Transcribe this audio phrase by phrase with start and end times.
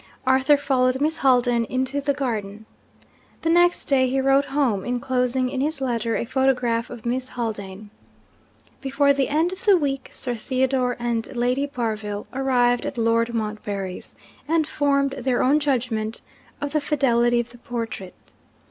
[0.25, 2.65] Arthur followed Miss Haldane into the garden.
[3.43, 7.91] The next day he wrote home, enclosing in his letter a photograph of Miss Haldane.
[8.81, 14.15] Before the end of the week, Sir Theodore and Lady Barville arrived at Lord Montbarry's,
[14.47, 16.21] and formed their own judgment
[16.61, 18.33] of the fidelity of the portrait.